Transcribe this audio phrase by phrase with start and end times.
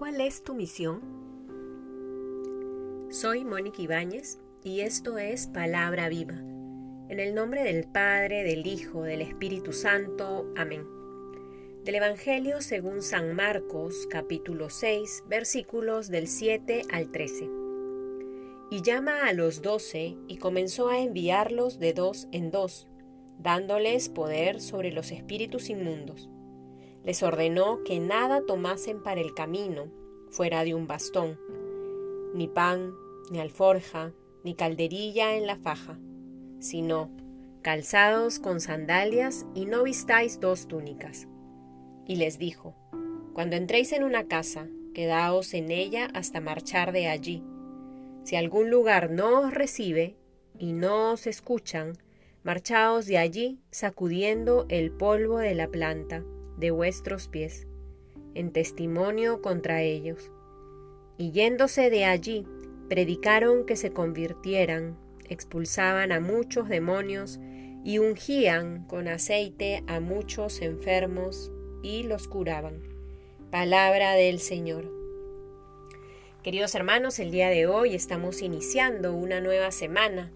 [0.00, 1.02] ¿Cuál es tu misión?
[3.10, 6.36] Soy Mónica Ibáñez y esto es Palabra Viva.
[7.10, 10.50] En el nombre del Padre, del Hijo, del Espíritu Santo.
[10.56, 10.86] Amén.
[11.84, 17.50] Del Evangelio según San Marcos, capítulo 6, versículos del 7 al 13.
[18.70, 22.88] Y llama a los doce y comenzó a enviarlos de dos en dos,
[23.38, 26.30] dándoles poder sobre los espíritus inmundos
[27.04, 29.86] les ordenó que nada tomasen para el camino
[30.30, 31.38] fuera de un bastón,
[32.34, 32.94] ni pan,
[33.30, 34.12] ni alforja,
[34.44, 35.98] ni calderilla en la faja,
[36.60, 37.10] sino
[37.62, 41.26] calzados con sandalias y no vistáis dos túnicas.
[42.06, 42.74] Y les dijo,
[43.34, 47.42] Cuando entréis en una casa, quedaos en ella hasta marchar de allí.
[48.24, 50.16] Si algún lugar no os recibe
[50.58, 51.94] y no os escuchan,
[52.42, 56.24] marchaos de allí sacudiendo el polvo de la planta
[56.60, 57.66] de vuestros pies,
[58.34, 60.30] en testimonio contra ellos.
[61.18, 62.46] Y yéndose de allí,
[62.88, 64.96] predicaron que se convirtieran,
[65.28, 67.40] expulsaban a muchos demonios
[67.84, 71.50] y ungían con aceite a muchos enfermos
[71.82, 72.82] y los curaban.
[73.50, 74.90] Palabra del Señor.
[76.42, 80.32] Queridos hermanos, el día de hoy estamos iniciando una nueva semana.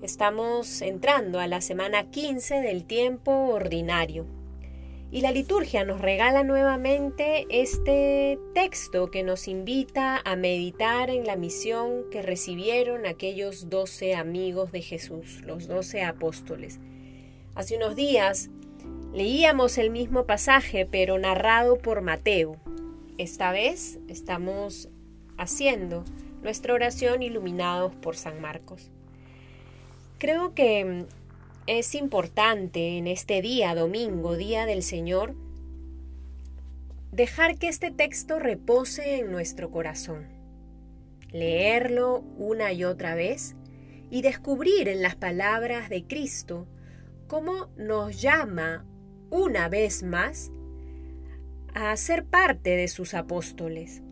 [0.00, 4.37] Estamos entrando a la semana 15 del tiempo ordinario.
[5.10, 11.34] Y la liturgia nos regala nuevamente este texto que nos invita a meditar en la
[11.34, 16.78] misión que recibieron aquellos doce amigos de Jesús, los doce apóstoles.
[17.54, 18.50] Hace unos días
[19.14, 22.56] leíamos el mismo pasaje, pero narrado por Mateo.
[23.16, 24.90] Esta vez estamos
[25.38, 26.04] haciendo
[26.42, 28.90] nuestra oración iluminados por San Marcos.
[30.18, 31.06] Creo que
[31.68, 35.34] es importante en este día, domingo, día del Señor,
[37.12, 40.28] dejar que este texto repose en nuestro corazón,
[41.30, 43.54] leerlo una y otra vez
[44.10, 46.66] y descubrir en las palabras de Cristo
[47.26, 48.86] cómo nos llama
[49.28, 50.50] una vez más
[51.74, 54.02] a ser parte de sus apóstoles,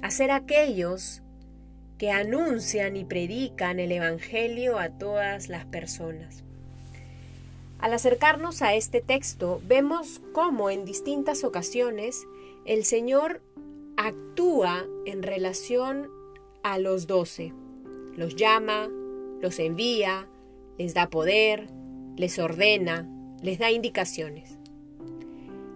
[0.00, 1.22] a ser aquellos
[1.98, 6.47] que anuncian y predican el Evangelio a todas las personas.
[7.78, 12.26] Al acercarnos a este texto, vemos cómo en distintas ocasiones
[12.64, 13.40] el Señor
[13.96, 16.10] actúa en relación
[16.64, 17.52] a los doce.
[18.16, 18.88] Los llama,
[19.40, 20.28] los envía,
[20.76, 21.68] les da poder,
[22.16, 23.08] les ordena,
[23.42, 24.58] les da indicaciones.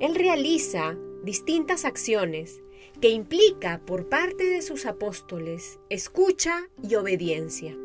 [0.00, 2.60] Él realiza distintas acciones
[3.00, 7.76] que implica por parte de sus apóstoles escucha y obediencia.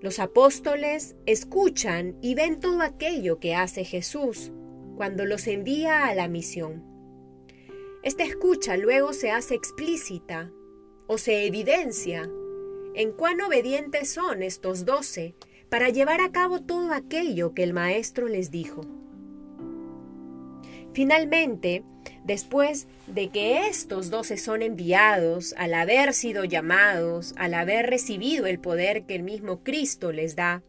[0.00, 4.50] Los apóstoles escuchan y ven todo aquello que hace Jesús
[4.96, 6.82] cuando los envía a la misión.
[8.02, 10.50] Esta escucha luego se hace explícita
[11.06, 12.30] o se evidencia
[12.94, 15.34] en cuán obedientes son estos doce
[15.68, 18.80] para llevar a cabo todo aquello que el Maestro les dijo.
[20.94, 21.84] Finalmente,
[22.24, 28.58] después de que estos doce son enviados, al haber sido llamados, al haber recibido el
[28.58, 30.62] poder que el mismo Cristo les da,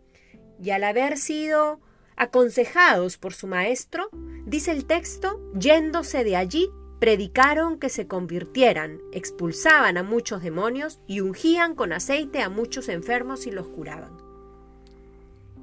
[0.62, 1.79] y al haber sido
[2.16, 4.09] aconsejados por su Maestro,
[4.45, 6.69] dice el texto, yéndose de allí,
[7.00, 13.47] predicaron que se convirtieran, expulsaban a muchos demonios y ungían con aceite a muchos enfermos
[13.47, 14.16] y los curaban.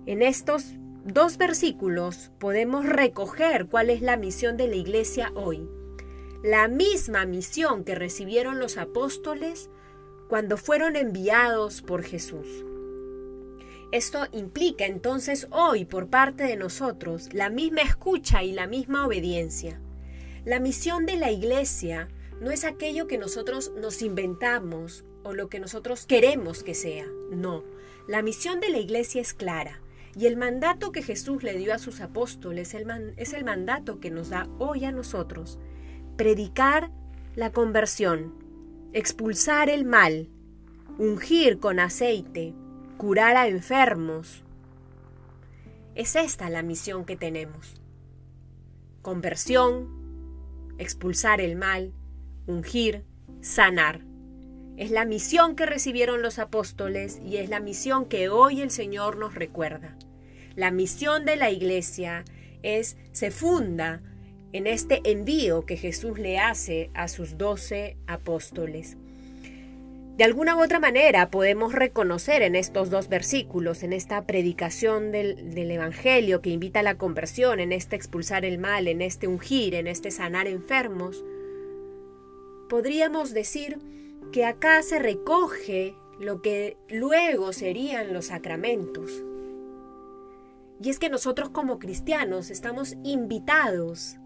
[0.05, 0.65] En estos
[1.13, 5.69] dos versículos podemos recoger cuál es la misión de la iglesia hoy.
[6.43, 9.71] La misma misión que recibieron los apóstoles
[10.29, 12.47] cuando fueron enviados por Jesús.
[13.91, 19.81] Esto implica entonces hoy por parte de nosotros la misma escucha y la misma obediencia.
[20.45, 22.09] La misión de la iglesia
[22.41, 27.07] no es aquello que nosotros nos inventamos o lo que nosotros queremos que sea.
[27.31, 27.65] No,
[28.07, 29.81] la misión de la iglesia es clara
[30.17, 32.75] y el mandato que Jesús le dio a sus apóstoles
[33.17, 35.59] es el mandato que nos da hoy a nosotros.
[36.17, 36.91] Predicar
[37.35, 38.35] la conversión,
[38.93, 40.29] expulsar el mal,
[40.99, 42.55] ungir con aceite,
[42.97, 44.43] curar a enfermos.
[45.95, 47.81] Es esta la misión que tenemos.
[49.03, 51.93] Conversión, expulsar el mal,
[52.47, 53.05] ungir,
[53.41, 54.05] sanar.
[54.77, 59.17] Es la misión que recibieron los apóstoles y es la misión que hoy el Señor
[59.17, 59.97] nos recuerda.
[60.59, 62.25] La misión de la iglesia
[62.65, 64.01] es, se funda
[64.53, 68.97] en este envío que Jesús le hace a sus doce apóstoles.
[70.17, 75.55] De alguna u otra manera podemos reconocer en estos dos versículos, en esta predicación del,
[75.55, 79.77] del, Evangelio que invita a la conversión, en este expulsar el mal, en este ungir,
[79.77, 81.25] en este sanar enfermos,
[82.69, 83.79] podríamos decir
[84.33, 89.23] que acá se recoge lo que luego serían los sacramentos.
[90.81, 94.19] Y es que nosotros como cristianos estamos invitados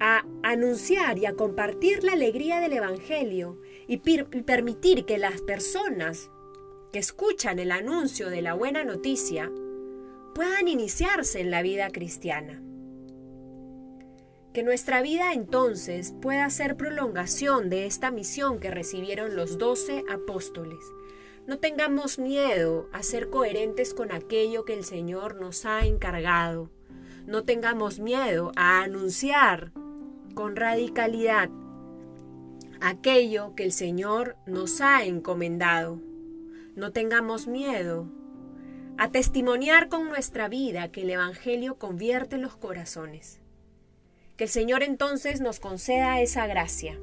[0.00, 6.30] a anunciar y a compartir la alegría del Evangelio y, permitir que las personas
[6.92, 9.50] que escuchan el anuncio de la buena noticia
[10.34, 12.60] puedan iniciarse en la vida cristiana.
[14.52, 20.78] Que nuestra vida entonces pueda ser prolongación de esta misión que recibieron los doce apóstoles.
[21.46, 26.70] No tengamos miedo a ser coherentes con aquello que el Señor nos ha encargado.
[27.26, 29.72] No tengamos miedo a anunciar
[30.34, 31.50] con radicalidad
[32.80, 36.00] aquello que el Señor nos ha encomendado.
[36.76, 38.06] No tengamos miedo
[38.96, 43.40] a testimoniar con nuestra vida que el Evangelio convierte los corazones.
[44.36, 46.98] Que el Señor entonces nos conceda esa gracia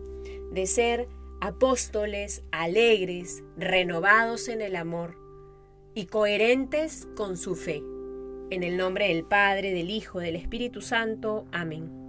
[0.51, 1.07] de ser
[1.41, 5.17] apóstoles alegres, renovados en el amor
[5.93, 7.83] y coherentes con su fe.
[8.51, 11.45] En el nombre del Padre, del Hijo, del Espíritu Santo.
[11.51, 12.00] Amén.